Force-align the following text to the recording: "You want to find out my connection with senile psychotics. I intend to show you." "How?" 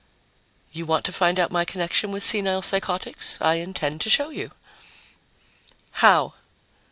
"You 0.71 0.87
want 0.87 1.05
to 1.05 1.11
find 1.11 1.39
out 1.39 1.51
my 1.51 1.63
connection 1.63 2.09
with 2.11 2.23
senile 2.23 2.63
psychotics. 2.63 3.37
I 3.39 3.57
intend 3.57 4.01
to 4.01 4.09
show 4.09 4.29
you." 4.31 4.49
"How?" 5.91 6.33